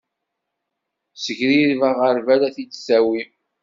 [1.15, 3.23] Ssegrireb aɣerbal ad t-id-ittawi.